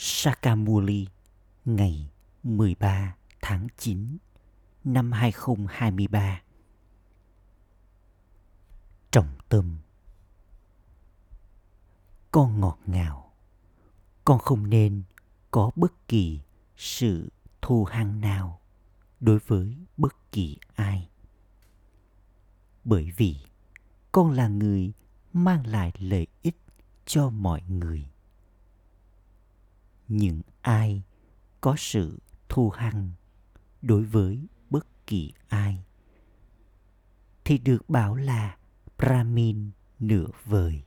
[0.00, 1.06] Sakamuli
[1.64, 2.10] ngày
[2.42, 4.18] 13 tháng 9
[4.84, 6.42] năm 2023.
[9.10, 9.78] Trọng tâm
[12.30, 13.32] Con ngọt ngào,
[14.24, 15.02] con không nên
[15.50, 16.40] có bất kỳ
[16.76, 17.28] sự
[17.62, 18.60] thù hăng nào
[19.20, 21.08] đối với bất kỳ ai.
[22.84, 23.36] Bởi vì
[24.12, 24.92] con là người
[25.32, 26.56] mang lại lợi ích
[27.06, 28.08] cho mọi người
[30.08, 31.02] những ai
[31.60, 32.18] có sự
[32.48, 33.10] thù hằn
[33.82, 35.84] đối với bất kỳ ai
[37.44, 38.56] thì được bảo là
[38.98, 40.82] Brahmin nửa vời.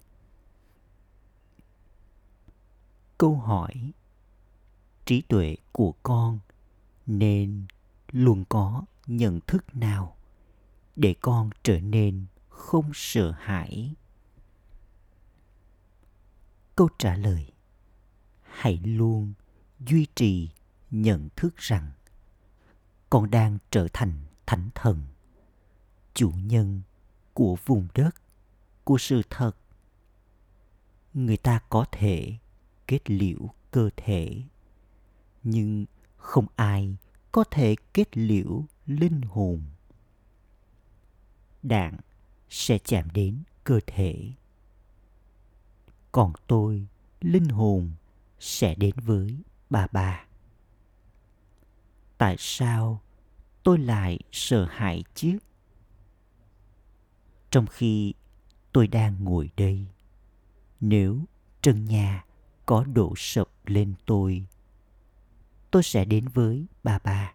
[3.18, 3.92] Câu hỏi,
[5.06, 6.40] trí tuệ của con
[7.06, 7.66] nên
[8.12, 10.16] luôn có nhận thức nào
[10.96, 13.94] để con trở nên không sợ hãi
[16.76, 17.52] câu trả lời
[18.52, 19.34] hãy luôn
[19.80, 20.50] duy trì
[20.92, 21.92] nhận thức rằng
[23.10, 24.14] con đang trở thành
[24.46, 25.02] thánh thần,
[26.14, 26.82] chủ nhân
[27.34, 28.16] của vùng đất,
[28.84, 29.52] của sự thật.
[31.14, 32.38] Người ta có thể
[32.88, 34.42] kết liễu cơ thể,
[35.44, 35.86] nhưng
[36.18, 36.96] không ai
[37.32, 39.64] có thể kết liễu linh hồn.
[41.64, 41.98] Đạn
[42.50, 44.32] sẽ chạm đến cơ thể.
[46.12, 46.88] Còn tôi,
[47.22, 47.92] linh hồn
[48.42, 49.38] sẽ đến với
[49.70, 50.26] bà bà.
[52.18, 53.02] Tại sao
[53.64, 55.38] tôi lại sợ hãi chứ?
[57.52, 58.14] Trong khi
[58.72, 59.86] tôi đang ngồi đây,
[60.80, 61.20] nếu
[61.62, 62.26] trần nhà
[62.66, 64.46] có đổ sập lên tôi
[65.72, 67.34] tôi sẽ đến với bà bà.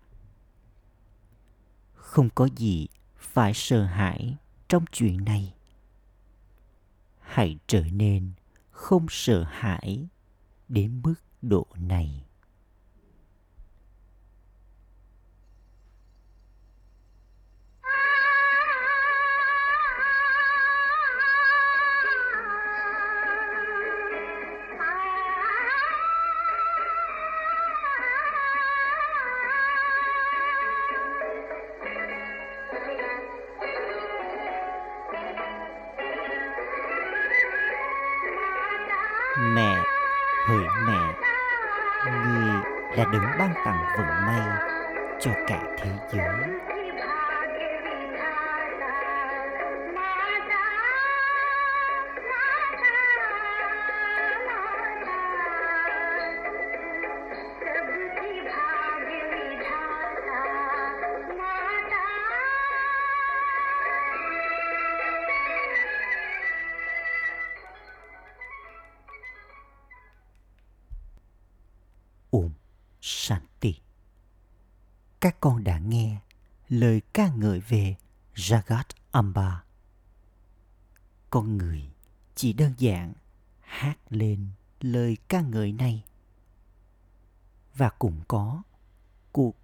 [1.94, 4.36] Không có gì phải sợ hãi
[4.68, 5.54] trong chuyện này.
[7.20, 8.32] Hãy trở nên
[8.70, 10.06] không sợ hãi
[10.69, 12.25] đến mức độ này.
[42.96, 44.58] Là đứng ban tặng vận may
[45.20, 46.76] cho cả thế giới.
[77.68, 77.96] Về
[78.34, 79.64] Jagat Amba.
[81.30, 81.90] Con người
[82.34, 83.12] chỉ đơn giản
[83.60, 84.48] hát lên
[84.80, 86.04] lời ca ngợi này
[87.77, 88.62] và cũng có
[89.32, 89.56] cuộc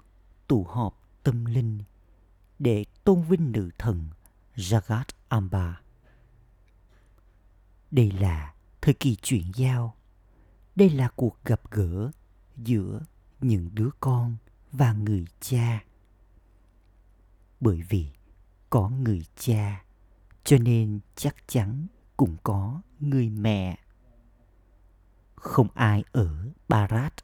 [0.48, 1.82] tụ họp tâm linh
[2.58, 4.08] để tôn vinh nữ thần
[4.56, 5.80] Jagat Amba.
[7.90, 9.96] Đây là thời kỳ chuyển giao.
[10.76, 12.10] Đây là cuộc gặp gỡ
[12.56, 13.00] giữa
[13.40, 14.36] những đứa con
[14.72, 15.84] và người cha
[17.62, 18.08] bởi vì
[18.70, 19.84] có người cha,
[20.44, 21.86] cho nên chắc chắn
[22.16, 23.78] cũng có người mẹ.
[25.34, 27.14] Không ai ở barat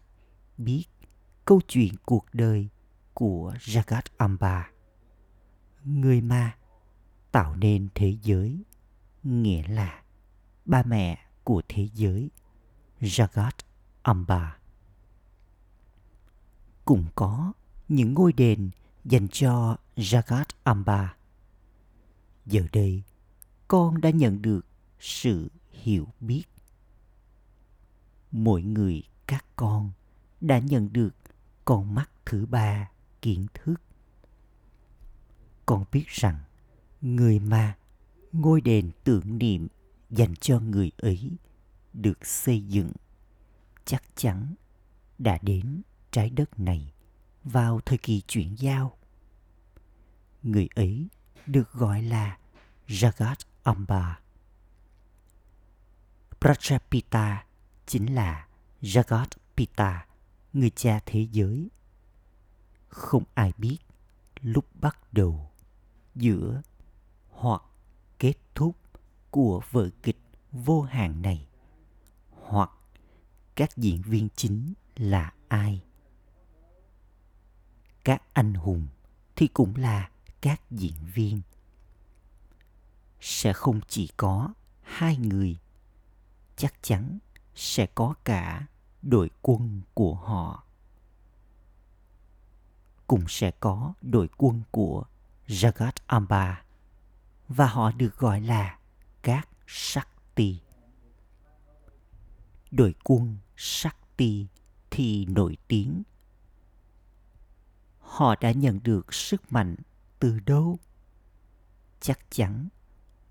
[0.58, 0.84] biết
[1.44, 2.68] câu chuyện cuộc đời
[3.14, 4.70] của jagat amba.
[5.84, 6.56] Người ma
[7.32, 8.64] tạo nên thế giới,
[9.22, 10.02] nghĩa là
[10.64, 12.30] ba mẹ của thế giới,
[13.00, 13.58] jagat
[14.02, 14.58] amba.
[16.84, 17.52] Cũng có
[17.88, 18.70] những ngôi đền
[19.08, 21.16] dành cho Jagat Amba.
[22.46, 23.02] Giờ đây,
[23.68, 24.66] con đã nhận được
[25.00, 26.42] sự hiểu biết.
[28.30, 29.90] Mỗi người các con
[30.40, 31.14] đã nhận được
[31.64, 32.90] con mắt thứ ba
[33.22, 33.74] kiến thức.
[35.66, 36.38] Con biết rằng
[37.00, 37.76] người mà
[38.32, 39.68] ngôi đền tưởng niệm
[40.10, 41.30] dành cho người ấy
[41.92, 42.92] được xây dựng
[43.84, 44.54] chắc chắn
[45.18, 46.92] đã đến trái đất này
[47.48, 48.96] vào thời kỳ chuyển giao.
[50.42, 51.08] Người ấy
[51.46, 52.38] được gọi là
[52.86, 54.20] Jagat Amba.
[56.40, 57.36] Prajapita
[57.86, 58.48] chính là
[58.82, 60.06] Jagat Pita,
[60.52, 61.70] người cha thế giới.
[62.88, 63.78] Không ai biết
[64.40, 65.50] lúc bắt đầu,
[66.14, 66.62] giữa
[67.28, 67.62] hoặc
[68.18, 68.76] kết thúc
[69.30, 70.20] của vở kịch
[70.52, 71.48] vô hạn này
[72.30, 72.70] hoặc
[73.54, 75.82] các diễn viên chính là ai
[78.04, 78.86] các anh hùng
[79.36, 80.10] thì cũng là
[80.40, 81.40] các diễn viên
[83.20, 84.52] sẽ không chỉ có
[84.82, 85.56] hai người,
[86.56, 87.18] chắc chắn
[87.54, 88.66] sẽ có cả
[89.02, 90.64] đội quân của họ
[93.06, 95.04] cũng sẽ có đội quân của
[95.46, 96.62] Jagat Amba
[97.48, 98.78] và họ được gọi là
[99.22, 100.60] các Shakti.
[102.70, 104.46] Đội quân Shakti
[104.90, 106.02] thì nổi tiếng.
[108.08, 109.76] Họ đã nhận được sức mạnh
[110.18, 110.78] từ đâu?
[112.00, 112.68] Chắc chắn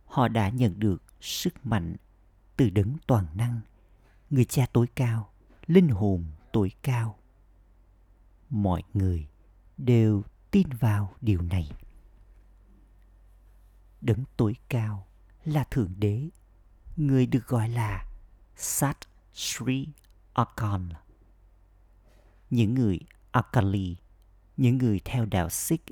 [0.05, 1.95] họ đã nhận được sức mạnh
[2.57, 3.61] từ đấng toàn năng,
[4.29, 5.29] người cha tối cao,
[5.67, 7.19] linh hồn tối cao.
[8.49, 9.27] Mọi người
[9.77, 11.71] đều tin vào điều này.
[14.01, 15.07] Đấng tối cao
[15.45, 16.29] là Thượng Đế,
[16.95, 18.05] người được gọi là
[18.55, 18.97] Sat
[19.33, 19.87] Sri
[20.33, 20.89] Akan.
[22.49, 22.99] Những người
[23.31, 23.95] Akali,
[24.57, 25.85] những người theo đạo Sikh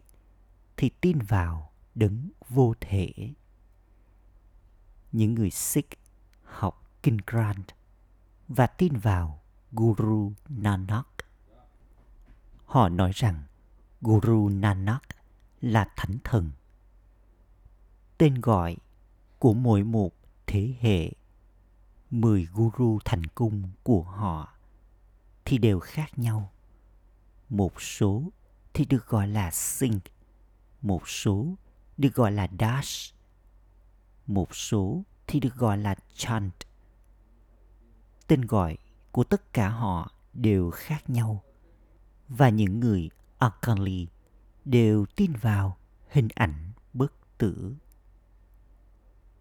[0.78, 3.14] thì tin vào đấng vô thể.
[5.12, 5.90] Những người Sikh
[6.44, 7.76] học Kinh Granth
[8.48, 9.42] và tin vào
[9.72, 11.08] Guru Nanak.
[12.66, 13.44] Họ nói rằng
[14.02, 15.04] Guru Nanak
[15.62, 16.52] là thánh thần.
[18.18, 18.78] Tên gọi
[19.40, 20.14] của mỗi một
[20.48, 21.12] thế hệ,
[22.12, 24.54] mười guru thành cung của họ
[25.46, 26.52] thì đều khác nhau.
[27.50, 28.24] Một số
[28.76, 30.00] thì được gọi là Singh,
[30.82, 31.56] một số
[31.98, 33.16] được gọi là Dash,
[34.28, 36.54] một số thì được gọi là Chant.
[38.28, 38.78] Tên gọi
[39.12, 41.44] của tất cả họ đều khác nhau
[42.28, 44.08] và những người Akali
[44.66, 45.78] đều tin vào
[46.10, 47.76] hình ảnh bất tử.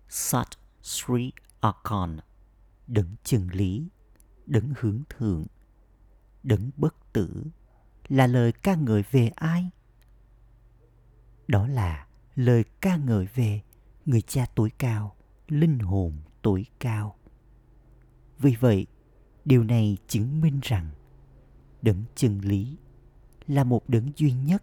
[0.08, 0.48] Sat
[0.82, 2.18] Sri Akon
[2.86, 3.88] đấng chân lý,
[4.46, 5.46] đấng hướng thượng,
[6.42, 7.44] đấng bất tử
[8.08, 9.70] là lời ca ngợi về ai?
[11.48, 13.60] Đó là lời ca ngợi về
[14.06, 15.16] người cha tuổi cao,
[15.48, 16.12] linh hồn
[16.42, 17.16] tuổi cao.
[18.38, 18.86] Vì vậy,
[19.44, 20.90] điều này chứng minh rằng
[21.82, 22.76] đấng chân lý
[23.46, 24.62] là một đấng duy nhất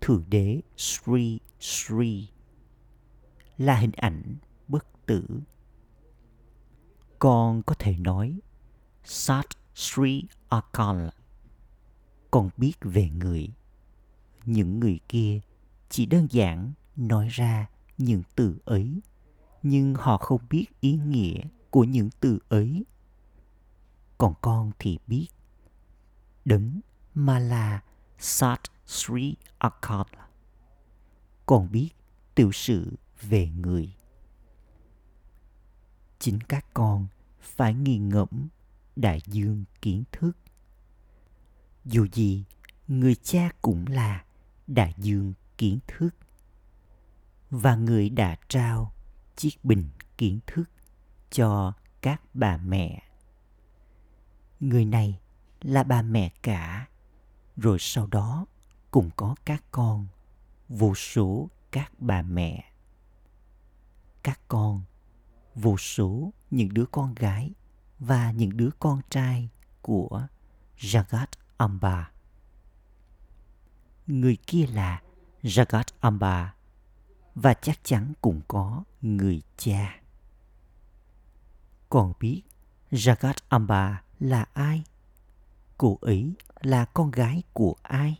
[0.00, 2.28] thượng đế Sri Sri
[3.58, 4.36] là hình ảnh
[4.68, 5.40] bất tử.
[7.18, 8.40] Con có thể nói
[9.04, 11.08] Sat Sri Akal
[12.36, 13.48] còn biết về người.
[14.44, 15.40] Những người kia
[15.88, 17.66] chỉ đơn giản nói ra
[17.98, 19.00] những từ ấy,
[19.62, 21.40] nhưng họ không biết ý nghĩa
[21.70, 22.84] của những từ ấy.
[24.18, 25.26] Còn con thì biết.
[26.44, 26.80] Đấng
[27.14, 27.82] mà là
[28.18, 30.02] Sat Sri Akal.
[31.46, 31.90] Còn biết
[32.34, 33.94] tiểu sử về người.
[36.18, 37.06] Chính các con
[37.40, 38.48] phải nghiền ngẫm
[38.96, 40.32] đại dương kiến thức.
[41.86, 42.44] Dù gì,
[42.88, 44.24] người cha cũng là
[44.66, 46.10] đại dương kiến thức.
[47.50, 48.92] Và người đã trao
[49.36, 49.88] chiếc bình
[50.18, 50.70] kiến thức
[51.30, 53.02] cho các bà mẹ.
[54.60, 55.18] Người này
[55.62, 56.88] là bà mẹ cả
[57.56, 58.46] rồi sau đó
[58.90, 60.06] cũng có các con
[60.68, 62.64] vô số các bà mẹ
[64.22, 64.82] các con
[65.54, 67.52] vô số những đứa con gái
[67.98, 69.48] và những đứa con trai
[69.82, 70.26] của
[70.78, 71.26] Jagat
[71.56, 72.10] Amba.
[74.06, 75.02] Người kia là
[75.42, 76.54] Jagat Amba
[77.34, 80.00] và chắc chắn cũng có người cha.
[81.88, 82.42] Còn biết
[82.90, 84.84] Jagat Amba là ai?
[85.78, 88.18] Cô ấy là con gái của ai?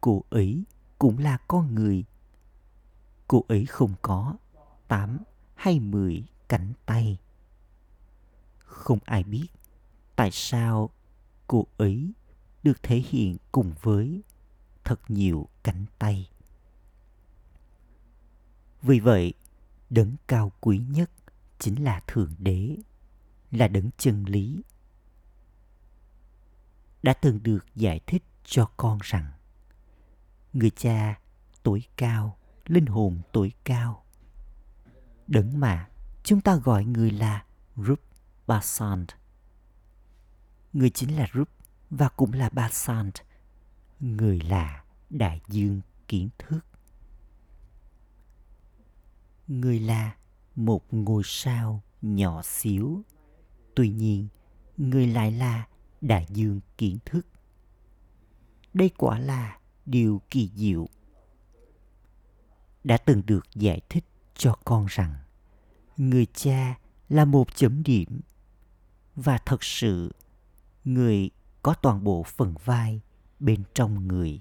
[0.00, 0.64] Cô ấy
[0.98, 2.04] cũng là con người.
[3.28, 4.36] Cô ấy không có
[4.88, 5.18] tám
[5.54, 7.18] hay mười cánh tay.
[8.58, 9.46] Không ai biết
[10.16, 10.90] tại sao
[11.46, 12.12] cô ấy
[12.62, 14.22] được thể hiện cùng với
[14.84, 16.30] thật nhiều cánh tay.
[18.82, 19.34] Vì vậy,
[19.90, 21.10] đấng cao quý nhất
[21.58, 22.76] chính là Thượng Đế,
[23.50, 24.62] là đấng chân lý
[27.02, 29.32] đã từng được giải thích cho con rằng
[30.52, 31.20] người cha
[31.62, 34.04] tối cao, linh hồn tối cao.
[35.26, 35.88] Đấng mà
[36.22, 37.44] chúng ta gọi người là
[37.76, 38.00] Rup
[38.46, 39.08] Basant.
[40.76, 41.48] Người chính là Rup
[41.90, 43.12] và cũng là Basant.
[44.00, 46.60] Người là đại dương kiến thức.
[49.48, 50.16] Người là
[50.56, 53.02] một ngôi sao nhỏ xíu.
[53.74, 54.28] Tuy nhiên,
[54.76, 55.66] người lại là
[56.00, 57.26] đại dương kiến thức.
[58.74, 60.88] Đây quả là điều kỳ diệu.
[62.84, 64.04] Đã từng được giải thích
[64.34, 65.14] cho con rằng
[65.96, 66.78] người cha
[67.08, 68.20] là một chấm điểm
[69.14, 70.12] và thật sự
[70.86, 71.30] người
[71.62, 73.00] có toàn bộ phần vai
[73.40, 74.40] bên trong người.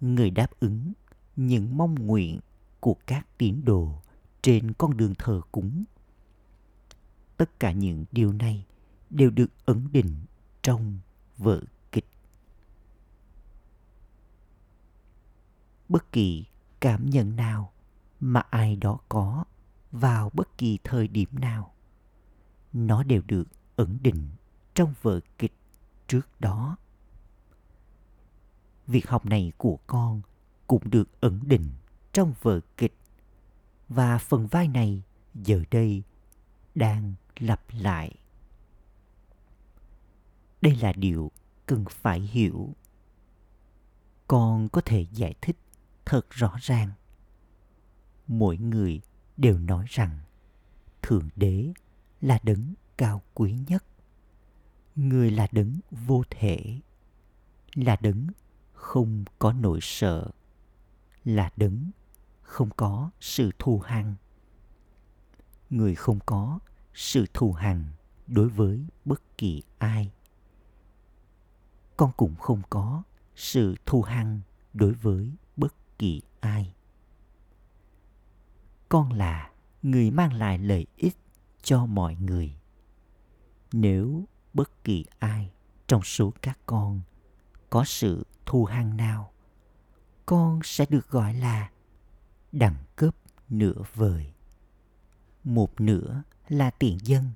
[0.00, 0.92] Người đáp ứng
[1.36, 2.40] những mong nguyện
[2.80, 4.02] của các tín đồ
[4.42, 5.84] trên con đường thờ cúng.
[7.36, 8.66] Tất cả những điều này
[9.10, 10.16] đều được ấn định
[10.62, 10.98] trong
[11.36, 11.60] vở
[11.92, 12.06] kịch.
[15.88, 16.44] Bất kỳ
[16.80, 17.72] cảm nhận nào
[18.20, 19.44] mà ai đó có
[19.92, 21.74] vào bất kỳ thời điểm nào,
[22.72, 24.28] nó đều được ẩn định
[24.76, 25.52] trong vở kịch
[26.08, 26.76] trước đó.
[28.86, 30.22] Việc học này của con
[30.66, 31.70] cũng được ẩn định
[32.12, 32.96] trong vở kịch
[33.88, 35.02] và phần vai này
[35.34, 36.02] giờ đây
[36.74, 38.14] đang lặp lại.
[40.62, 41.32] Đây là điều
[41.66, 42.74] cần phải hiểu.
[44.26, 45.56] Con có thể giải thích
[46.04, 46.90] thật rõ ràng.
[48.26, 49.00] Mỗi người
[49.36, 50.18] đều nói rằng
[51.02, 51.72] thượng đế
[52.20, 53.84] là đấng cao quý nhất
[54.96, 56.80] người là đấng vô thể,
[57.74, 58.26] là đấng
[58.72, 60.30] không có nỗi sợ,
[61.24, 61.90] là đấng
[62.42, 64.14] không có sự thù hằn.
[65.70, 66.58] Người không có
[66.94, 67.84] sự thù hằn
[68.26, 70.12] đối với bất kỳ ai.
[71.96, 73.02] Con cũng không có
[73.34, 74.40] sự thù hằn
[74.72, 76.74] đối với bất kỳ ai.
[78.88, 79.50] Con là
[79.82, 81.16] người mang lại lợi ích
[81.62, 82.56] cho mọi người.
[83.72, 84.24] Nếu
[84.56, 85.50] bất kỳ ai
[85.86, 87.00] trong số các con.
[87.70, 89.32] Có sự thù hằn nào,
[90.26, 91.70] con sẽ được gọi là
[92.52, 93.14] đẳng cấp
[93.48, 94.32] nửa vời.
[95.44, 97.30] Một nửa là tiền dân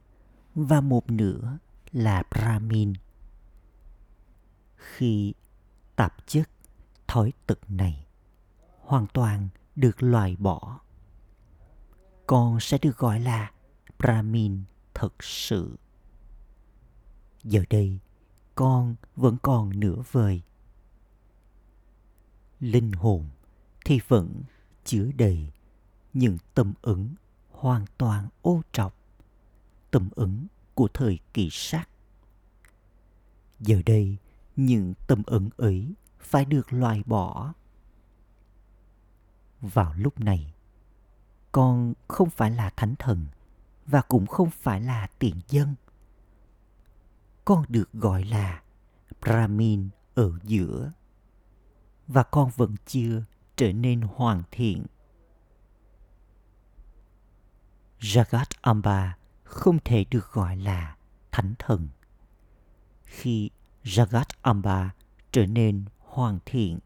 [0.54, 1.58] và một nửa
[1.92, 2.92] là brahmin.
[4.76, 5.34] Khi
[5.96, 6.50] tạp chất
[7.08, 8.06] thói tật này
[8.80, 10.80] hoàn toàn được loại bỏ,
[12.26, 13.52] con sẽ được gọi là
[13.98, 14.62] brahmin
[14.94, 15.76] thật sự
[17.44, 17.98] giờ đây,
[18.54, 20.42] con vẫn còn nửa vời.
[22.60, 23.28] Linh hồn
[23.84, 24.42] thì vẫn
[24.84, 25.52] chứa đầy
[26.12, 27.14] những tâm ứng
[27.50, 28.94] hoàn toàn ô trọc
[29.90, 31.88] tâm ứng của thời kỳ sắc.
[33.60, 34.16] Giờ đây,
[34.56, 37.52] những tâm ứng ấy phải được loại bỏ.
[39.60, 40.54] Vào lúc này,
[41.52, 43.26] con không phải là thánh thần
[43.86, 45.74] và cũng không phải là tiền dân
[47.44, 48.62] con được gọi là
[49.20, 50.92] brahmin ở giữa,
[52.06, 53.24] và con vẫn chưa
[53.56, 54.86] trở nên hoàn thiện.
[58.00, 60.96] Jagat amba không thể được gọi là
[61.32, 61.88] thánh thần.
[63.04, 63.50] Khi
[63.84, 64.94] jagat amba
[65.32, 66.78] trở nên hoàn thiện,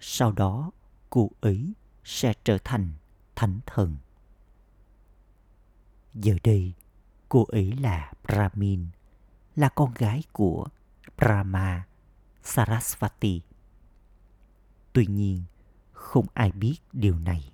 [0.00, 0.70] sau đó
[1.10, 1.72] cô ấy
[2.04, 2.92] sẽ trở thành
[3.36, 3.96] thánh thần.
[6.14, 6.72] Giờ đây
[7.28, 8.86] cô ấy là brahmin
[9.58, 10.66] là con gái của
[11.16, 11.86] brahma
[12.42, 13.42] sarasvati.
[14.92, 15.42] Tuy nhiên
[15.92, 17.52] không ai biết điều này.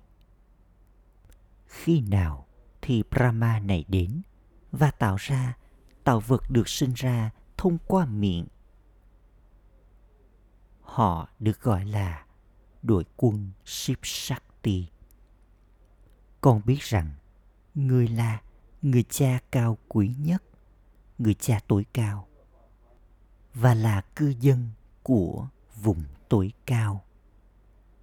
[1.65, 2.47] Khi nào
[2.81, 4.21] thì brahma này đến
[4.71, 5.57] và tạo ra
[6.03, 8.45] tạo vật được sinh ra thông qua miệng?
[10.81, 12.25] Họ được gọi là
[12.83, 14.87] đội quân Shiv Shakti.
[16.41, 17.11] Con biết rằng
[17.75, 18.41] người là
[18.81, 20.43] người cha cao quý nhất,
[21.17, 22.27] người cha tối cao
[23.53, 24.69] và là cư dân
[25.03, 27.05] của vùng tối cao.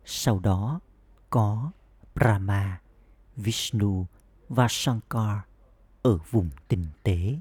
[0.04, 0.81] Sau đó
[1.31, 1.71] có
[2.14, 2.81] Brahma,
[3.37, 4.07] Vishnu
[4.49, 5.38] và Shankar
[6.02, 7.38] ở vùng tinh tế.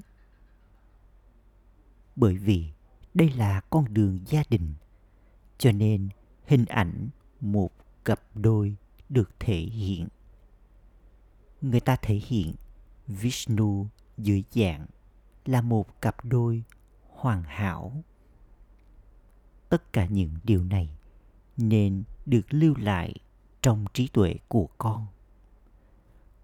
[2.16, 2.72] Bởi vì
[3.14, 4.74] đây là con đường gia đình,
[5.58, 6.08] cho nên
[6.44, 7.08] hình ảnh
[7.40, 7.70] một
[8.04, 8.76] cặp đôi
[9.08, 10.08] được thể hiện.
[11.60, 12.54] Người ta thể hiện
[13.06, 13.86] Vishnu
[14.18, 14.86] dưới dạng
[15.44, 16.64] là một cặp đôi
[17.08, 18.04] hoàn hảo.
[19.68, 20.96] Tất cả những điều này
[21.56, 23.14] nên được lưu lại
[23.62, 25.06] trong trí tuệ của con.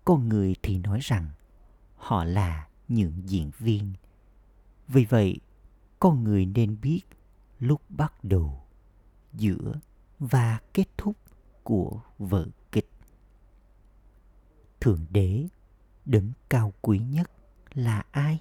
[0.05, 1.31] Con người thì nói rằng
[1.97, 3.93] họ là những diễn viên.
[4.88, 5.40] Vì vậy,
[5.99, 7.00] con người nên biết
[7.59, 8.62] lúc bắt đầu,
[9.33, 9.75] giữa
[10.19, 11.17] và kết thúc
[11.62, 12.90] của vở kịch.
[14.81, 15.49] Thượng đế
[16.05, 17.31] đấng cao quý nhất
[17.75, 18.38] là ai?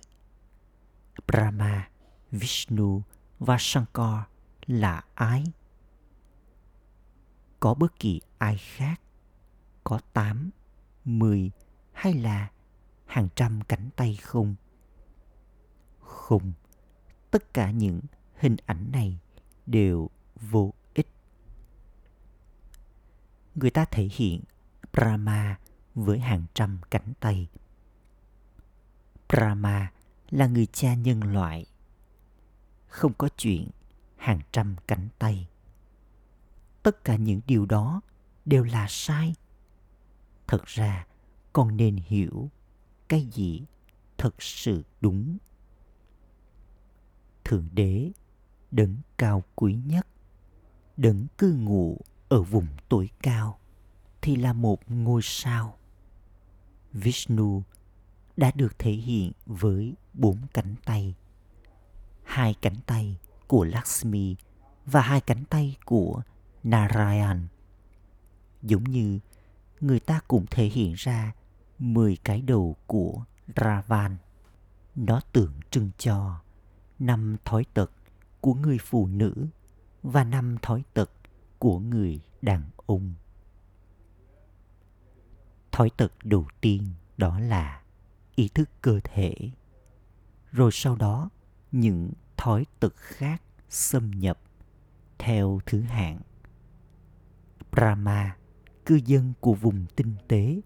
[1.28, 1.90] Brahma,
[2.32, 3.02] Vishnu
[3.40, 4.20] và Shankar
[4.66, 5.44] là ai?
[7.60, 9.02] Có bất kỳ ai khác,
[9.84, 10.50] có tám,
[11.06, 11.52] mười
[11.94, 12.52] hay là
[13.06, 14.56] hàng trăm cánh tay không?
[16.00, 16.54] Không,
[17.32, 18.02] tất cả những
[18.36, 19.20] hình ảnh này
[19.66, 20.10] đều
[20.42, 21.08] vô ích.
[23.56, 24.42] Người ta thể hiện
[24.94, 25.60] Brahma
[25.96, 27.48] với hàng trăm cánh tay.
[29.30, 29.92] Brahma
[30.30, 31.66] là người cha nhân loại.
[32.88, 33.68] Không có chuyện
[34.18, 35.48] hàng trăm cánh tay.
[36.84, 38.02] Tất cả những điều đó
[38.46, 39.36] đều là sai.
[40.48, 41.08] Thật ra,
[41.54, 42.50] con nên hiểu
[43.10, 43.62] cái gì
[44.18, 45.38] thật sự đúng.
[47.44, 48.12] Thượng đế,
[48.72, 50.08] đấng cao quý nhất,
[50.98, 51.98] đấng cư ngụ
[52.30, 53.60] ở vùng tối cao
[54.22, 55.78] thì là một ngôi sao.
[56.94, 57.64] Vishnu
[58.38, 61.16] đã được thể hiện với bốn cánh tay.
[62.24, 63.18] Hai cánh tay
[63.48, 64.36] của Lakshmi
[64.86, 66.22] và hai cánh tay của
[66.64, 67.48] Narayan.
[68.62, 69.20] Giống như
[69.82, 71.34] người ta cũng thể hiện ra
[71.80, 73.24] 10 cái đầu của
[73.56, 74.18] Ravan.
[74.96, 76.42] Nó tượng trưng cho
[77.00, 77.92] năm thói tật
[78.42, 79.48] của người phụ nữ
[80.04, 81.12] và năm thói tật
[81.60, 83.14] của người đàn ông.
[85.72, 87.82] Thói tật đầu tiên đó là
[88.38, 89.34] ý thức cơ thể.
[90.52, 91.30] Rồi sau đó
[91.72, 94.40] những thói tật khác xâm nhập
[95.18, 96.20] theo thứ hạng.
[97.72, 98.38] Brahma,
[98.86, 100.62] cư dân của vùng tinh tế,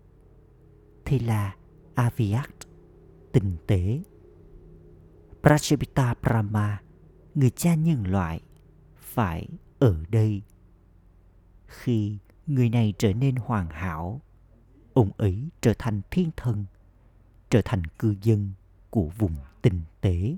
[1.06, 1.56] thì là
[1.96, 2.50] Aviat,
[3.32, 4.02] tinh tế.
[5.42, 6.82] Prajapita Brahma,
[7.36, 8.42] người cha nhân loại,
[8.98, 9.48] phải
[9.80, 10.42] ở đây.
[11.68, 14.22] Khi người này trở nên hoàn hảo,
[14.94, 16.66] ông ấy trở thành thiên thần,
[17.52, 18.52] trở thành cư dân
[18.90, 20.38] của vùng tinh tế.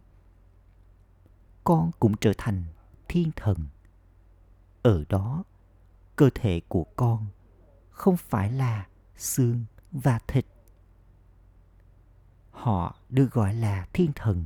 [1.64, 2.64] Con cũng trở thành
[3.08, 3.58] thiên thần.
[4.82, 5.44] Ở đó,
[6.16, 7.26] cơ thể của con
[7.90, 10.46] không phải là xương và thịt.
[12.52, 14.46] Họ được gọi là thiên thần.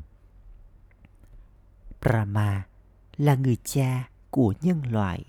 [2.02, 2.68] Brahma
[3.18, 5.26] là người cha của nhân loại.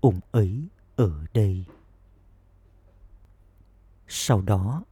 [0.00, 1.64] Ông ấy ở đây.
[4.08, 4.84] Sau đó,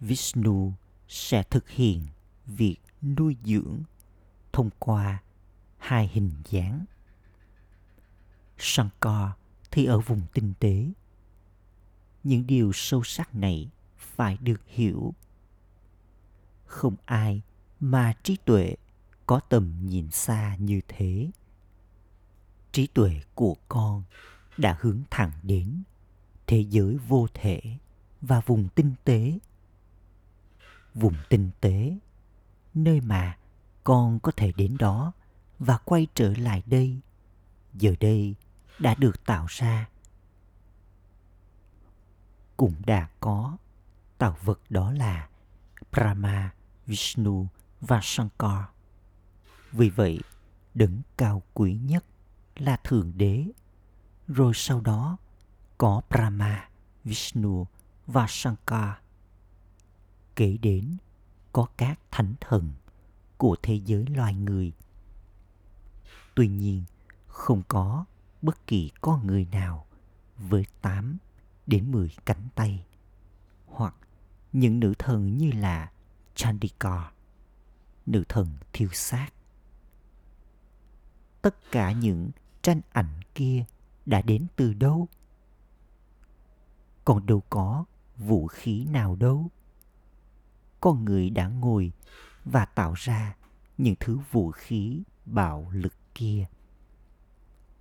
[0.00, 0.72] vishnu
[1.12, 2.06] sẽ thực hiện
[2.46, 3.82] việc nuôi dưỡng
[4.52, 5.22] thông qua
[5.78, 6.84] hai hình dáng.
[8.58, 9.30] Shankar
[9.70, 10.86] thì ở vùng tinh tế.
[12.24, 15.14] Những điều sâu sắc này phải được hiểu.
[16.66, 17.42] Không ai
[17.80, 18.74] mà trí tuệ
[19.26, 21.30] có tầm nhìn xa như thế.
[22.72, 24.02] Trí tuệ của con
[24.56, 25.82] đã hướng thẳng đến
[26.46, 27.60] thế giới vô thể
[28.20, 29.38] và vùng tinh tế.
[30.94, 31.98] Vùng tinh tế,
[32.74, 33.36] nơi mà
[33.84, 35.12] con có thể đến đó
[35.58, 37.00] và quay trở lại đây
[37.74, 38.34] giờ đây
[38.78, 39.88] đã được tạo ra
[42.56, 43.56] cũng đã có
[44.18, 45.28] tạo vật đó là
[45.92, 46.54] Brahma,
[46.86, 47.46] Vishnu
[47.80, 48.64] và Shankar.
[49.72, 50.20] Vì vậy,
[50.74, 52.04] đấng cao quý nhất
[52.56, 53.44] là Thượng Đế.
[54.28, 55.16] Rồi sau đó
[55.78, 56.68] có Brahma,
[57.04, 57.66] Vishnu
[58.06, 58.90] và Shankar.
[60.42, 60.96] Kể đến
[61.52, 62.72] có các thánh thần
[63.36, 64.72] của thế giới loài người
[66.34, 66.84] Tuy nhiên,
[67.26, 68.04] không có
[68.42, 69.86] bất kỳ con người nào
[70.38, 71.18] với 8
[71.66, 72.84] đến 10 cánh tay
[73.66, 73.94] hoặc
[74.52, 75.92] những nữ thần như là
[76.34, 77.12] Chandika,
[78.06, 79.28] nữ thần thiêu xác.
[81.42, 82.30] Tất cả những
[82.62, 83.64] tranh ảnh kia
[84.06, 85.08] đã đến từ đâu?
[87.04, 87.84] Còn đâu có
[88.16, 89.50] vũ khí nào đâu.
[90.82, 91.92] Con người đã ngồi
[92.44, 93.36] và tạo ra
[93.78, 96.46] những thứ vũ khí, bạo lực kia.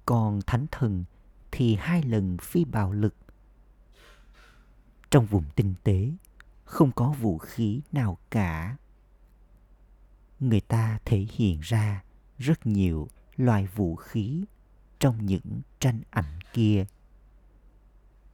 [0.06, 1.04] Còn thánh thần
[1.52, 3.16] thì hai lần phi bạo lực.
[5.12, 6.12] Trong vùng tinh tế,
[6.64, 8.78] không có vũ khí nào cả.
[10.40, 12.04] Người ta thể hiện ra
[12.38, 14.46] rất nhiều loại vũ khí
[15.00, 16.86] trong những tranh ảnh kia.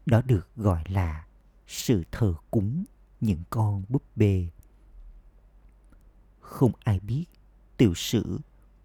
[0.05, 1.25] Đó được gọi là
[1.67, 2.85] sự thờ cúng
[3.21, 4.49] những con búp bê.
[6.47, 7.25] Không ai biết
[7.77, 8.39] tiểu sử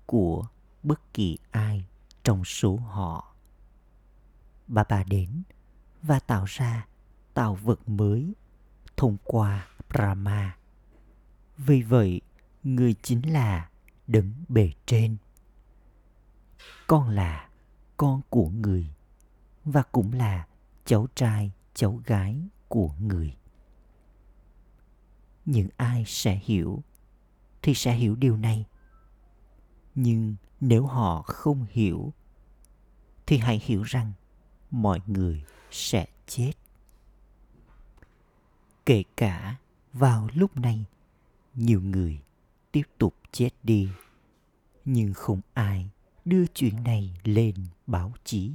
[0.07, 0.47] của
[0.83, 1.85] bất kỳ ai
[2.25, 3.35] trong số họ.
[4.67, 5.43] Bà bà đến
[6.03, 6.87] và tạo ra
[7.35, 8.33] tạo vật mới
[8.97, 10.57] thông qua Brahma.
[11.57, 12.21] Vì vậy,
[12.63, 13.71] người chính là
[14.07, 15.17] đấng bề trên.
[16.87, 17.49] Con là
[17.97, 18.87] con của người
[19.65, 20.47] và cũng là
[20.85, 23.37] cháu trai, cháu gái của người.
[25.45, 26.83] Những ai sẽ hiểu
[27.63, 28.65] thì sẽ hiểu điều này.
[29.95, 32.13] Nhưng nếu họ không hiểu,
[33.27, 34.13] thì hãy hiểu rằng
[34.71, 36.53] mọi người sẽ chết.
[38.87, 39.57] Kể cả
[39.93, 40.85] vào lúc này,
[41.55, 42.21] nhiều người
[42.73, 43.89] tiếp tục chết đi,
[44.85, 45.91] nhưng không ai
[46.25, 47.55] đưa chuyện này lên
[47.87, 48.53] báo chí.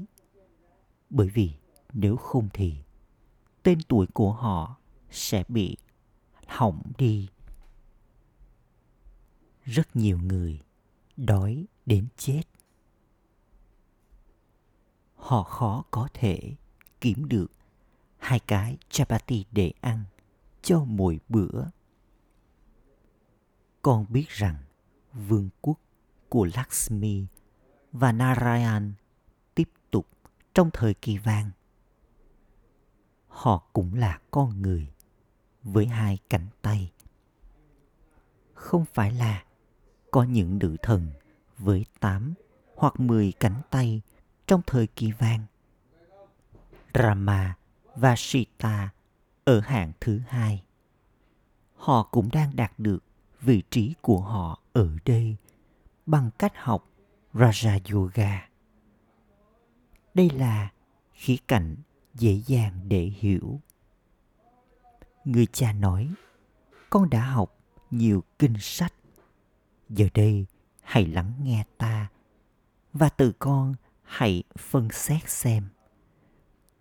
[1.10, 1.52] Bởi vì
[1.94, 2.76] nếu không thì,
[3.64, 4.76] tên tuổi của họ
[5.12, 5.78] sẽ bị
[6.48, 7.28] hỏng đi
[9.68, 10.62] rất nhiều người
[11.18, 12.42] đói đến chết
[15.16, 16.56] họ khó có thể
[17.02, 17.52] kiếm được
[18.18, 20.04] hai cái chapati để ăn
[20.62, 21.66] cho mỗi bữa
[23.82, 24.56] con biết rằng
[25.14, 25.80] vương quốc
[26.30, 27.26] của Lakshmi
[27.92, 28.94] và Narayan
[29.56, 30.08] tiếp tục
[30.54, 31.52] trong thời kỳ vàng.
[33.28, 34.88] Họ cũng là con người
[35.64, 36.92] với hai cánh tay.
[38.54, 39.44] Không phải là
[40.18, 41.10] có những nữ thần
[41.58, 42.34] với tám
[42.76, 44.02] hoặc mười cánh tay
[44.48, 45.46] trong thời kỳ vàng.
[46.94, 47.58] Rama
[47.96, 48.90] và Sita
[49.46, 50.64] ở hạng thứ hai.
[51.76, 53.04] Họ cũng đang đạt được
[53.42, 55.36] vị trí của họ ở đây
[56.06, 56.90] bằng cách học
[57.34, 58.50] Raja Yoga.
[60.14, 60.72] Đây là
[61.14, 61.76] khía cạnh
[62.14, 63.60] dễ dàng để hiểu.
[65.26, 66.14] Người cha nói,
[66.90, 67.58] con đã học
[67.92, 68.94] nhiều kinh sách.
[69.90, 70.46] Giờ đây,
[70.82, 72.10] hãy lắng nghe ta
[72.94, 73.74] và từ con
[74.04, 75.68] hãy phân xét xem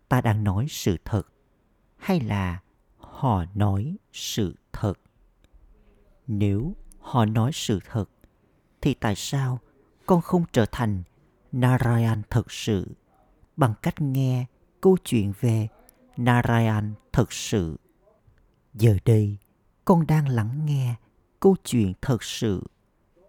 [0.08, 1.22] ta đang nói sự thật
[1.96, 2.60] hay là
[2.96, 4.92] họ nói sự thật
[6.26, 8.04] nếu họ nói sự thật
[8.80, 9.58] thì tại sao
[10.06, 11.02] con không trở thành
[11.52, 12.96] Narayan thật sự
[13.56, 14.46] bằng cách nghe
[14.80, 15.68] câu chuyện về
[16.16, 17.76] Narayan thật sự.
[18.74, 19.36] Giờ đây,
[19.84, 20.94] con đang lắng nghe
[21.40, 22.62] câu chuyện thật sự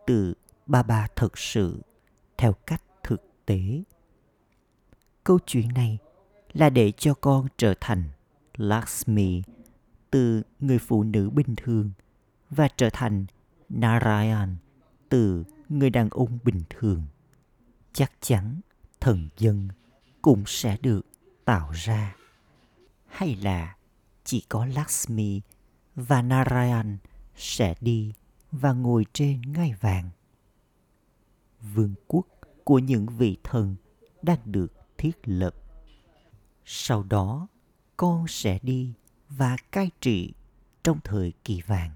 [0.08, 0.34] từ
[0.66, 1.82] ba ba thật sự
[2.38, 3.84] theo cách thực tế.
[5.24, 5.98] Câu chuyện này
[6.54, 8.04] là để cho con trở thành
[8.56, 9.42] Lakshmi,
[10.12, 11.92] từ người phụ nữ bình thường,
[12.50, 13.26] và trở thành
[13.70, 14.56] Narayan,
[15.10, 17.04] từ người đàn ông bình thường.
[17.94, 18.60] Chắc chắn
[19.00, 19.68] thần dân
[20.22, 21.02] cũng sẽ được
[21.46, 22.16] tạo ra.
[23.08, 23.76] Hay là
[24.24, 25.42] chỉ có Lakshmi
[25.96, 26.98] và Narayan
[27.36, 28.14] sẽ đi
[28.52, 30.10] và ngồi trên ngai vàng.
[31.74, 32.28] Vương quốc
[32.64, 33.76] của những vị thần
[34.22, 35.56] đang được thiết lập.
[36.66, 37.48] Sau đó,
[37.98, 38.94] con sẽ đi
[39.30, 40.34] và cai trị
[40.84, 41.92] trong thời kỳ vàng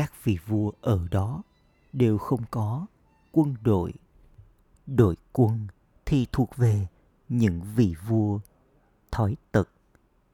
[0.00, 1.42] các vị vua ở đó
[1.92, 2.86] đều không có
[3.32, 3.92] quân đội.
[4.86, 5.66] Đội quân
[6.06, 6.86] thì thuộc về
[7.28, 8.38] những vị vua
[9.10, 9.68] thói tật,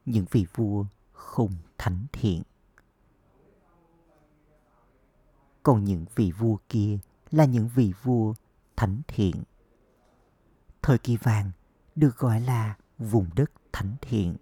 [0.05, 2.43] những vị vua không thánh thiện.
[5.67, 6.99] Còn những vị vua kia
[7.31, 8.35] là những vị vua
[8.77, 9.43] thánh thiện.
[10.83, 11.51] Thời kỳ vàng
[11.95, 14.37] được gọi là vùng đất thánh thiện.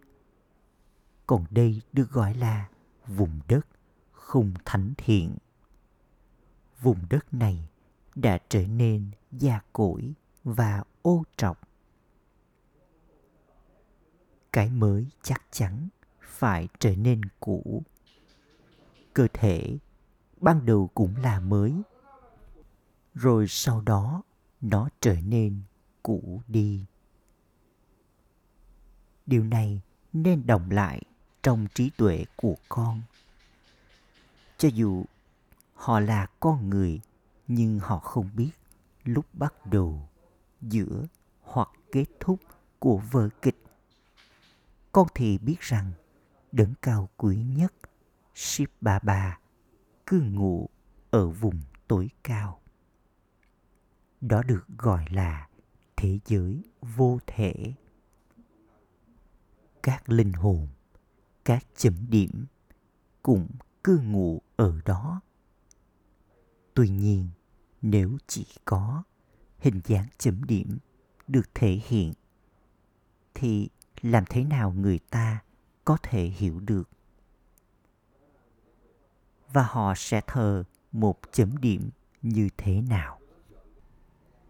[1.26, 2.68] Còn đây được gọi là
[3.06, 3.66] vùng đất
[4.12, 5.36] không thánh thiện.
[6.80, 7.68] Vùng đất này
[8.14, 10.12] đã trở nên già cỗi
[10.44, 11.68] và ô trọc.
[14.52, 15.88] Cái mới chắc chắn
[16.20, 17.82] phải trở nên cũ.
[19.14, 19.78] Cơ thể
[20.40, 21.82] ban đầu cũng là mới,
[23.14, 24.22] rồi sau đó
[24.60, 25.62] nó trở nên
[26.02, 26.84] cũ đi.
[29.26, 29.80] Điều này
[30.12, 31.02] nên đồng lại
[31.42, 33.02] trong trí tuệ của con.
[34.58, 35.04] Cho dù
[35.74, 37.00] họ là con người
[37.48, 38.50] nhưng họ không biết
[39.04, 40.08] lúc bắt đầu
[40.60, 41.06] giữa
[41.42, 42.40] hoặc kết thúc
[42.78, 43.62] của vở kịch.
[44.92, 45.92] Con thì biết rằng
[46.52, 47.72] đấng cao quý nhất
[48.34, 49.38] ship bà bà
[50.06, 50.68] cư ngụ
[51.10, 52.60] ở vùng tối cao.
[54.20, 55.48] Đó được gọi là
[55.96, 57.74] thế giới vô thể.
[59.82, 60.68] Các linh hồn,
[61.44, 62.46] các chấm điểm
[63.22, 63.48] cũng
[63.84, 65.20] cư ngụ ở đó.
[66.74, 67.28] Tuy nhiên,
[67.82, 69.02] nếu chỉ có
[69.58, 70.78] hình dáng chấm điểm
[71.28, 72.12] được thể hiện,
[73.34, 73.68] thì
[74.02, 75.42] làm thế nào người ta
[75.84, 76.90] có thể hiểu được?
[79.52, 81.90] Và họ sẽ thờ một chấm điểm
[82.22, 83.18] như thế nào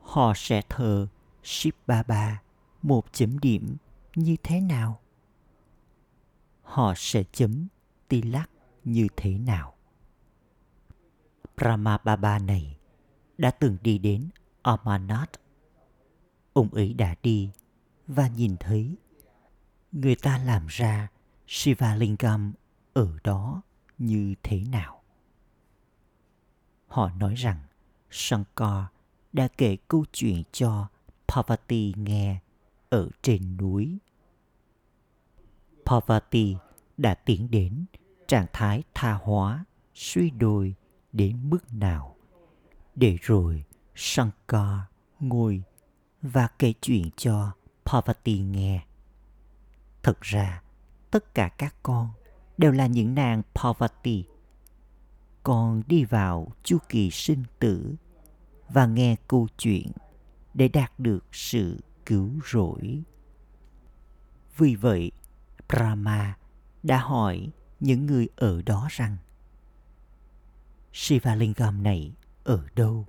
[0.00, 1.07] họ sẽ thờ
[1.42, 2.42] ship ba ba
[2.83, 3.76] một chấm điểm
[4.14, 5.00] như thế nào
[6.62, 7.66] họ sẽ chấm
[8.09, 8.50] tilak
[8.85, 9.74] như thế nào.
[11.57, 12.76] Brahma Baba này
[13.38, 14.28] đã từng đi đến
[14.62, 15.40] Amarnath.
[16.52, 17.50] Ông ấy đã đi
[18.07, 18.96] và nhìn thấy
[19.92, 21.09] người ta làm ra
[21.46, 22.52] Shivalingam
[22.92, 23.62] ở đó
[23.98, 25.02] như thế nào.
[26.87, 27.59] Họ nói rằng
[28.11, 28.85] Shankar
[29.33, 30.88] đã kể câu chuyện cho
[31.28, 32.40] Parvati nghe
[32.90, 33.98] ở trên núi.
[35.87, 36.57] Parvati
[36.96, 37.85] đã tiến đến
[38.26, 40.74] trạng thái tha hóa suy đồi
[41.12, 42.16] đến mức nào
[42.94, 44.78] để rồi Shankar
[45.20, 45.62] ngồi
[46.22, 47.52] và kể chuyện cho
[47.85, 48.87] Parvati nghe.
[50.02, 50.62] Thật ra,
[51.11, 52.11] tất cả các con
[52.58, 54.24] đều là những nàng poverty.
[55.42, 57.94] con đi vào chu kỳ sinh tử
[58.68, 59.92] và nghe câu chuyện
[60.54, 63.02] để đạt được sự cứu rỗi.
[64.56, 65.10] Vì vậy,
[65.68, 66.36] Brahma
[66.82, 69.16] đã hỏi những người ở đó rằng
[70.92, 72.12] Shivalingam này
[72.44, 73.06] ở đâu?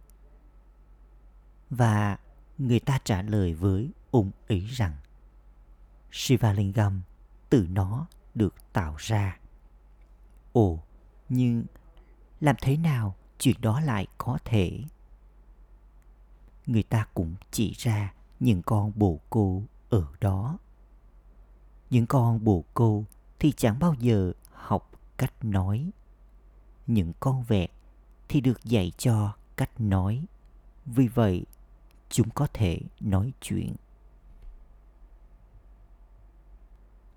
[1.70, 2.18] Và
[2.58, 4.94] người ta trả lời với ông ấy rằng
[6.12, 7.02] Shivalingam
[7.50, 9.40] từ nó được tạo ra.
[10.54, 10.80] Ồ,
[11.30, 11.66] nhưng
[12.40, 14.80] làm thế nào chuyện đó lại có thể?
[16.66, 20.58] Người ta cũng chỉ ra những con bồ câu ở đó.
[21.90, 23.06] Những con bồ câu
[23.40, 25.92] thì chẳng bao giờ học cách nói.
[26.88, 27.70] Những con vẹt
[28.28, 30.26] thì được dạy cho cách nói.
[30.86, 31.46] Vì vậy,
[32.10, 33.76] chúng có thể nói chuyện.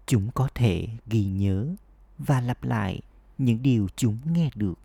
[0.08, 1.74] Chúng có thể ghi nhớ
[2.18, 3.00] và lặp lại
[3.38, 4.78] những điều chúng nghe được.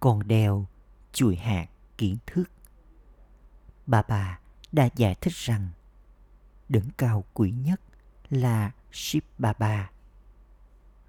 [0.00, 0.66] Con đeo
[1.12, 1.66] chuỗi hạt
[1.98, 2.50] kiến thức.
[3.86, 4.38] Bà bà
[4.72, 5.68] đã giải thích rằng
[6.68, 7.80] đấng cao quý nhất
[8.30, 9.90] là Shiv Baba.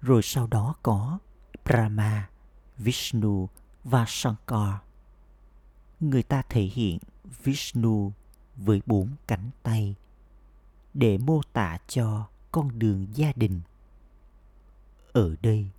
[0.00, 1.18] Rồi sau đó có
[1.64, 2.28] Brahma,
[2.78, 3.48] Vishnu
[3.84, 4.74] và Shankar.
[6.00, 6.98] Người ta thể hiện
[7.44, 8.12] Vishnu
[8.56, 9.94] với bốn cánh tay
[10.94, 13.60] để mô tả cho con đường gia đình.
[15.12, 15.70] Ở đây,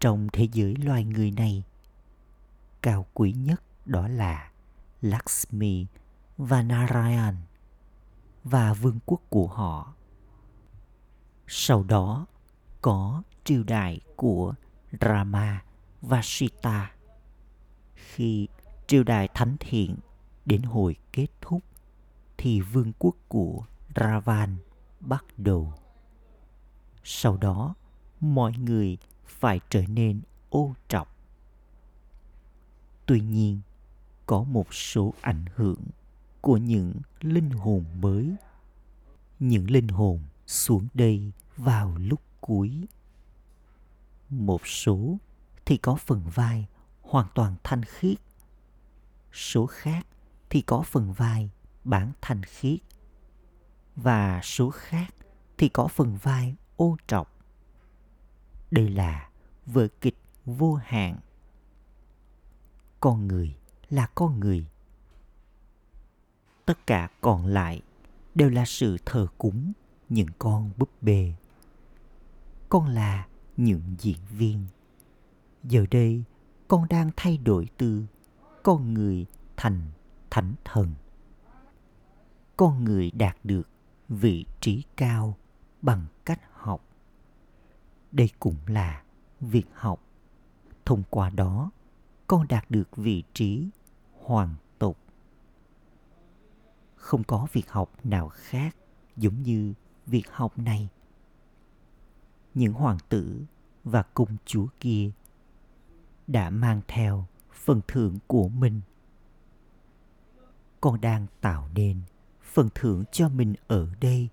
[0.00, 1.62] trong thế giới loài người này,
[2.82, 4.50] cao quý nhất đó là
[5.00, 5.86] Lakshmi
[6.36, 7.36] và Narayan
[8.44, 9.94] và vương quốc của họ.
[11.46, 12.26] Sau đó
[12.80, 14.54] có triều đại của
[15.00, 15.62] Rama
[16.02, 16.92] và Sita.
[17.94, 18.48] Khi
[18.86, 19.96] triều đại thánh thiện
[20.46, 21.62] đến hồi kết thúc
[22.36, 23.64] thì vương quốc của
[23.96, 24.56] Ravan
[25.00, 25.72] bắt đầu.
[27.04, 27.74] Sau đó,
[28.20, 31.16] mọi người phải trở nên ô trọc.
[33.06, 33.60] Tuy nhiên,
[34.26, 35.80] có một số ảnh hưởng
[36.40, 38.34] của những linh hồn mới.
[39.38, 42.86] Những linh hồn xuống đây vào lúc cuối.
[44.30, 45.16] Một số
[45.64, 46.66] thì có phần vai
[47.02, 48.18] hoàn toàn thanh khiết.
[49.32, 50.06] Số khác
[50.50, 51.50] thì có phần vai
[51.84, 52.78] bản thanh khiết.
[53.96, 55.14] Và số khác
[55.58, 57.30] thì có phần vai ô trọc.
[58.70, 59.28] Đây là
[59.66, 61.18] vở kịch vô hạn.
[63.00, 63.56] Con người
[63.90, 64.66] là con người.
[66.66, 67.82] Tất cả còn lại
[68.34, 69.72] đều là sự thờ cúng
[70.08, 71.34] những con búp bê.
[72.68, 73.26] Con là
[73.56, 74.66] những diễn viên.
[75.62, 76.24] Giờ đây,
[76.68, 78.04] con đang thay đổi từ
[78.62, 79.26] con người
[79.56, 79.90] thành
[80.30, 80.94] thánh thần.
[82.56, 83.68] Con người đạt được
[84.08, 85.36] vị trí cao
[85.82, 86.84] bằng cách học.
[88.12, 89.02] Đây cũng là
[89.40, 90.00] việc học.
[90.84, 91.70] Thông qua đó,
[92.26, 93.68] con đạt được vị trí
[94.20, 94.98] hoàn tục.
[96.94, 98.76] Không có việc học nào khác
[99.16, 99.74] giống như
[100.06, 100.88] việc học này.
[102.54, 103.44] Những hoàng tử
[103.84, 105.10] và công chúa kia
[106.26, 108.80] đã mang theo phần thưởng của mình.
[110.80, 112.00] Con đang tạo nên
[112.54, 114.28] phần thưởng cho mình ở đây,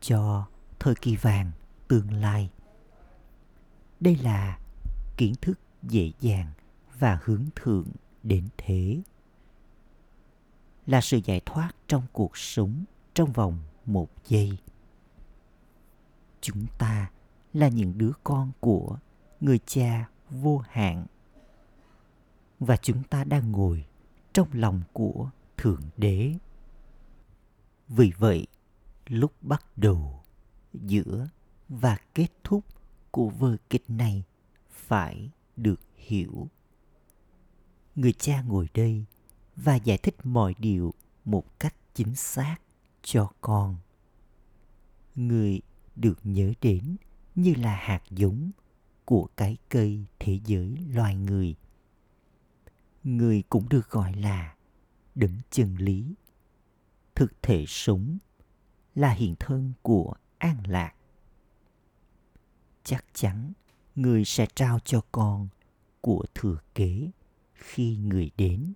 [0.00, 0.46] cho
[0.78, 1.50] thời kỳ vàng
[1.88, 2.50] tương lai.
[4.00, 4.58] Đây là
[5.16, 6.52] kiến thức dễ dàng
[6.98, 7.86] và hướng thượng
[8.22, 9.00] đến thế.
[10.86, 14.58] Là sự giải thoát trong cuộc sống trong vòng một giây.
[16.40, 17.10] Chúng ta
[17.52, 18.98] là những đứa con của
[19.40, 21.06] người cha vô hạn.
[22.60, 23.84] Và chúng ta đang ngồi
[24.32, 26.34] trong lòng của Thượng Đế.
[27.90, 28.46] Vì vậy,
[29.06, 30.22] lúc bắt đầu,
[30.72, 31.28] giữa
[31.68, 32.64] và kết thúc
[33.10, 34.24] của vở kịch này
[34.70, 36.48] phải được hiểu.
[37.96, 39.04] Người cha ngồi đây
[39.56, 42.56] và giải thích mọi điều một cách chính xác
[43.02, 43.76] cho con.
[45.14, 45.60] Người
[45.96, 46.96] được nhớ đến
[47.34, 48.50] như là hạt giống
[49.04, 51.54] của cái cây thế giới loài người.
[53.04, 54.54] Người cũng được gọi là
[55.14, 56.14] đấng chân lý.
[57.20, 58.18] Thực thể sống
[58.94, 60.94] là hiện thân của an lạc.
[62.84, 63.52] Chắc chắn
[63.96, 65.48] người sẽ trao cho con
[66.00, 67.10] của thừa kế
[67.54, 68.72] khi người đến.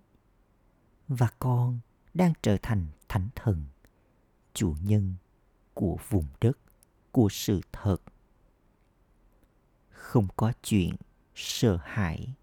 [1.07, 1.79] Và con
[2.13, 3.63] đang trở thành thánh thần,
[4.53, 5.13] chủ nhân
[5.73, 6.57] của vùng đất,
[7.11, 7.97] của sự thật
[9.89, 10.95] không có chuyện
[11.35, 12.33] sợ hãi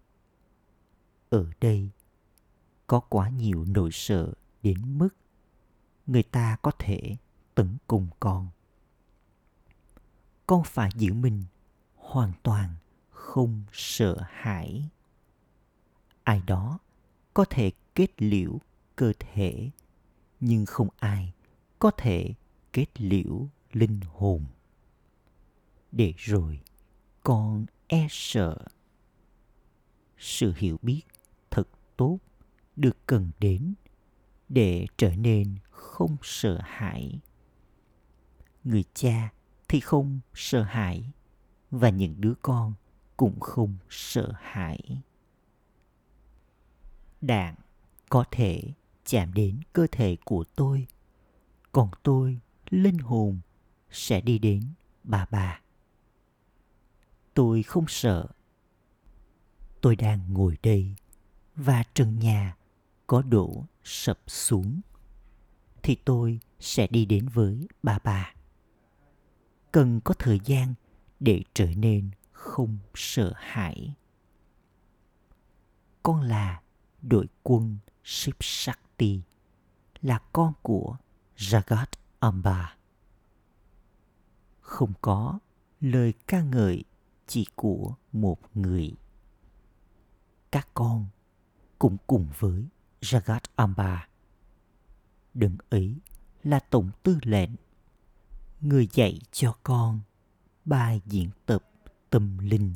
[1.29, 1.89] ở đây
[2.87, 5.09] có quá nhiều nỗi sợ đến mức
[6.07, 7.15] người ta có thể
[7.55, 8.47] tận cùng con.
[10.47, 11.43] Con phải giữ mình
[11.95, 12.75] hoàn toàn,
[13.09, 14.89] không sợ hãi.
[16.23, 16.79] Ai đó
[17.33, 18.59] có thể kết liễu
[18.95, 19.69] cơ thể,
[20.39, 21.33] nhưng không ai
[21.79, 22.33] có thể
[22.73, 24.45] kết liễu linh hồn.
[25.91, 26.59] Để rồi
[27.23, 28.57] con e sợ.
[30.17, 31.01] Sự hiểu biết
[31.51, 32.19] thật tốt
[32.75, 33.73] được cần đến
[34.49, 37.19] để trở nên không sợ hãi.
[38.63, 39.33] Người cha
[39.67, 41.11] thì không sợ hãi,
[41.71, 42.73] và những đứa con
[43.17, 45.01] cũng không sợ hãi.
[47.21, 47.55] Đạn
[48.09, 48.73] có thể
[49.05, 50.87] chạm đến cơ thể của tôi,
[51.71, 53.39] còn tôi linh hồn
[53.91, 54.63] sẽ đi đến
[55.03, 55.61] bà bà.
[57.33, 58.27] Tôi không sợ.
[59.81, 60.95] Tôi đang ngồi đây
[61.55, 62.57] và trần nhà
[63.07, 64.81] có đổ sập xuống
[65.83, 68.33] thì tôi sẽ đi đến với bà bà
[69.71, 70.73] cần có thời gian
[71.19, 73.93] để trở nên không sợ hãi
[76.03, 76.61] con là
[77.01, 79.21] đội quân Ship Shakti
[80.01, 80.97] là con của
[81.37, 81.85] Jagat
[82.19, 82.75] Amba.
[84.61, 85.39] Không có
[85.81, 86.83] lời ca ngợi
[87.27, 88.93] chỉ của một người.
[90.51, 91.07] Các con
[91.79, 92.67] cũng cùng với
[93.01, 94.07] Jagat Amba
[95.33, 95.95] đừng ấy
[96.43, 97.49] là tổng tư lệnh,
[98.61, 99.99] người dạy cho con
[100.65, 101.69] bài diễn tập
[102.09, 102.75] tâm linh.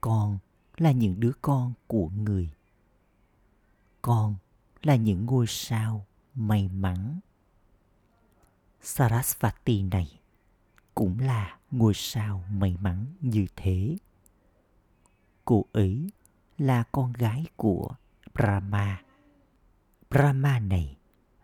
[0.00, 0.38] Con
[0.76, 2.50] là những đứa con của người.
[4.02, 4.36] Con
[4.82, 7.20] là những ngôi sao may mắn.
[8.82, 10.20] Sarasvati này
[10.94, 13.96] cũng là ngôi sao may mắn như thế.
[15.44, 16.10] Cô ấy
[16.58, 17.90] là con gái của
[18.34, 19.02] Brahma.
[20.12, 20.96] Brahma này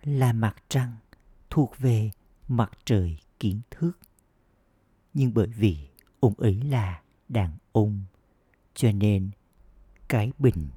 [0.02, 0.96] là mặt trăng
[1.50, 2.10] thuộc về
[2.48, 3.92] mặt trời kiến thức.
[5.14, 5.88] Nhưng bởi vì
[6.20, 8.04] ông ấy là đàn ông,
[8.74, 9.30] cho nên
[10.08, 10.68] cái bình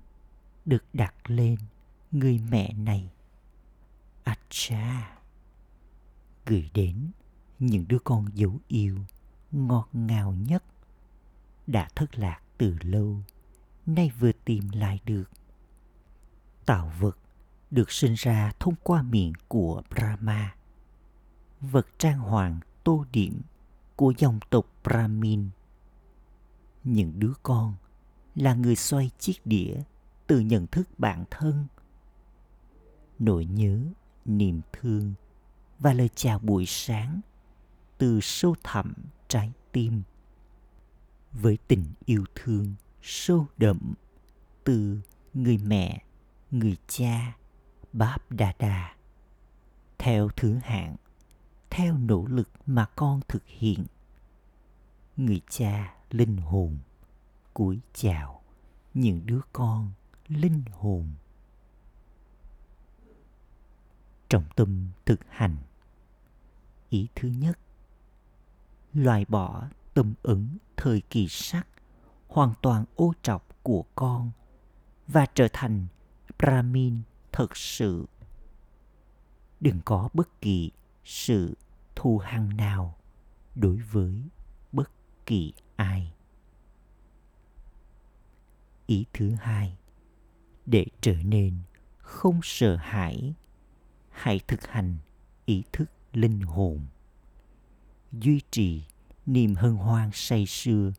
[0.66, 1.56] được đặt lên
[2.12, 3.10] người mẹ này.
[4.24, 5.18] Acha!
[6.46, 7.12] Gửi đến
[7.60, 8.98] những đứa con dấu yêu
[9.52, 10.64] ngọt ngào nhất
[11.68, 13.18] đã thất lạc từ lâu,
[13.86, 15.30] nay vừa tìm lại được
[16.66, 17.18] tạo vật
[17.72, 20.56] được sinh ra thông qua miệng của brahma.
[21.62, 23.42] Vật trang hoàng tô điểm
[23.96, 25.50] của dòng tộc brahmin.
[26.84, 27.76] Những đứa con
[28.36, 29.76] là người xoay chiếc đĩa
[30.28, 31.68] từ nhận thức bản thân.
[33.20, 33.80] Nỗi nhớ,
[34.26, 35.14] niềm thương
[35.80, 37.22] và lời chào buổi sáng
[37.98, 38.94] từ sâu thẳm
[39.28, 40.02] trái tim
[41.32, 43.94] với tình yêu thương sâu đậm
[44.64, 45.02] từ
[45.34, 46.04] người mẹ,
[46.52, 47.36] người cha
[47.94, 48.96] báp đà đà
[49.98, 50.96] theo thứ hạng,
[51.70, 53.86] theo nỗ lực mà con thực hiện.
[55.18, 56.78] Người cha linh hồn,
[57.54, 58.42] cúi chào
[58.94, 59.92] những đứa con
[60.28, 61.12] linh hồn.
[64.30, 65.58] Trọng tâm thực hành.
[66.90, 67.60] Ý thứ nhất,
[68.94, 71.68] loại bỏ tâm ứng thời kỳ sắc
[72.28, 74.32] hoàn toàn ô trọc của con
[75.08, 75.88] và trở thành
[76.40, 77.02] Brahmin
[77.32, 78.06] thật sự.
[79.60, 80.72] Đừng có bất kỳ
[81.04, 81.58] sự
[81.96, 82.98] thù hằn nào
[83.56, 84.24] đối với
[84.72, 84.92] bất
[85.26, 86.14] kỳ ai.
[88.86, 89.78] Ý thứ hai,
[90.66, 91.58] để trở nên
[91.98, 93.34] không sợ hãi,
[94.10, 94.98] hãy thực hành
[95.46, 96.86] ý thức linh hồn
[98.12, 98.84] duy trì
[99.26, 100.92] niềm hân hoan say sưa.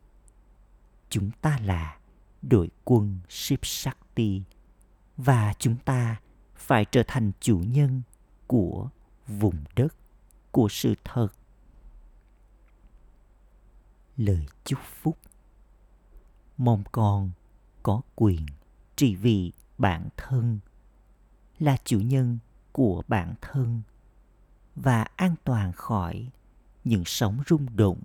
[1.09, 1.99] Chúng ta là
[2.41, 4.41] đội quân Ship sakti
[5.17, 6.21] và chúng ta
[6.55, 8.01] phải trở thành chủ nhân
[8.47, 8.89] của
[9.27, 9.95] vùng đất,
[10.51, 11.27] của sự thật.
[14.17, 15.17] Lời chúc phúc
[16.57, 17.31] Mong con
[17.83, 18.45] có quyền
[18.95, 20.59] trị vì bản thân,
[21.59, 22.37] là chủ nhân
[22.71, 23.81] của bản thân
[24.75, 26.29] và an toàn khỏi
[26.83, 28.01] những sóng rung động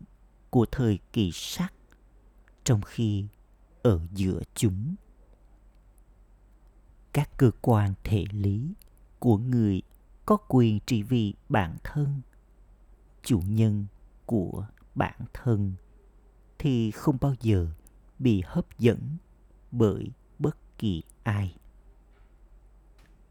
[0.50, 1.72] của thời kỳ sắc
[2.64, 3.26] trong khi
[3.82, 4.94] ở giữa chúng
[7.12, 8.74] các cơ quan thể lý
[9.18, 9.82] của người
[10.26, 12.20] có quyền trị vì bản thân,
[13.22, 13.86] chủ nhân
[14.26, 15.72] của bản thân,
[16.58, 17.68] thì không bao giờ
[18.18, 19.16] bị hấp dẫn
[19.70, 21.56] bởi bất kỳ ai.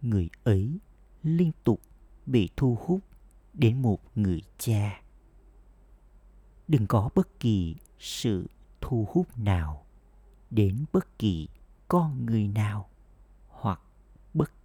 [0.02, 0.80] Người ấy
[1.24, 1.82] liên tục
[2.26, 3.00] bị thu hút
[3.54, 5.02] đến một người cha.
[6.68, 8.48] Đừng có bất kỳ sự
[8.82, 9.86] thu hút nào
[10.50, 11.48] đến bất kỳ
[11.88, 12.90] con người nào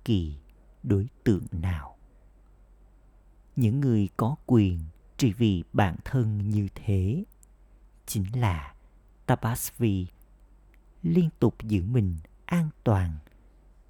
[0.05, 0.37] kỳ
[0.83, 1.97] đối tượng nào?
[3.57, 4.79] Những người có quyền
[5.17, 7.25] chỉ vì bản thân như thế
[8.07, 8.75] chính là
[9.27, 10.07] Tapasvi
[11.03, 13.19] liên tục giữ mình an toàn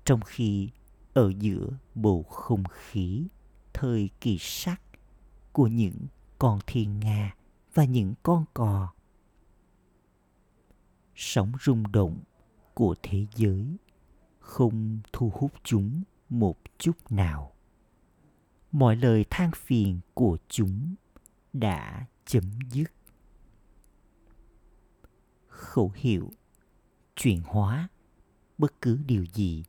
[0.05, 0.71] trong khi
[1.15, 3.27] ở giữa bầu không khí,
[3.73, 4.83] thời kỳ sắc
[5.53, 6.07] của những
[6.39, 7.35] con thiên nga
[7.75, 8.93] và những con cò.
[11.15, 12.19] Sóng rung động
[12.75, 13.77] của thế giới
[14.43, 17.53] không thu hút chúng một chút nào.
[18.73, 20.95] Mọi lời than phiền của chúng
[21.53, 22.93] đã chấm dứt.
[25.49, 26.31] Khẩu hiệu
[27.17, 27.89] chuyển hóa
[28.59, 29.65] bất cứ điều gì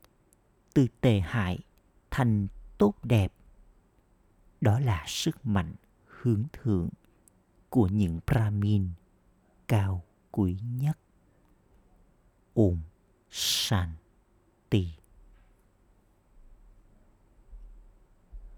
[0.73, 1.59] từ tệ hại
[2.11, 2.47] thành
[2.77, 3.33] tốt đẹp.
[4.61, 6.89] Đó là sức mạnh hướng thượng
[7.69, 8.89] của những brahmin
[9.67, 10.97] cao quý nhất.
[12.53, 12.77] Om
[14.73, 14.87] tỷ